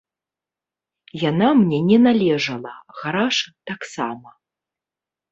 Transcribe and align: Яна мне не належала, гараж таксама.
Яна 1.23 1.49
мне 1.59 1.79
не 1.89 1.99
належала, 2.05 2.71
гараж 3.01 3.37
таксама. 3.73 4.29